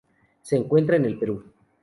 [0.41, 1.43] Se encuentra en el Perú.